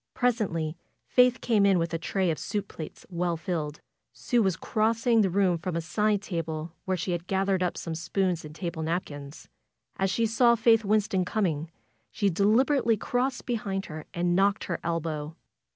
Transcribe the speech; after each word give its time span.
Presently 0.15 0.75
Faith 1.05 1.41
came 1.41 1.63
in 1.63 1.77
with 1.77 1.93
a 1.93 1.99
tray 1.99 2.31
of 2.31 2.39
soup 2.39 2.67
plates. 2.67 3.01
FAITH 3.07 3.11
well 3.11 3.37
filled. 3.37 3.81
Sue 4.13 4.41
was 4.41 4.55
crossing 4.57 5.21
the 5.21 5.29
room 5.29 5.59
from 5.59 5.75
a 5.75 5.81
side 5.81 6.23
table, 6.23 6.73
where 6.85 6.97
she 6.97 7.11
had 7.11 7.27
gathered 7.27 7.61
up 7.61 7.77
some 7.77 7.93
spoons 7.93 8.43
and 8.43 8.55
table 8.55 8.81
napkins. 8.81 9.47
As 9.97 10.09
she 10.09 10.25
saw 10.25 10.55
Faith 10.55 10.83
Winston 10.83 11.23
coming, 11.23 11.69
she 12.09 12.31
deliberately 12.31 12.97
crossed 12.97 13.45
behind 13.45 13.85
her 13.85 14.07
and 14.11 14.35
knocked 14.35 14.63
her 14.63 14.79
elbow. 14.83 15.35